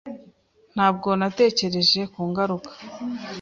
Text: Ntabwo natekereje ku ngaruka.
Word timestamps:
Ntabwo 0.73 1.09
natekereje 1.19 2.01
ku 2.13 2.21
ngaruka. 2.29 2.71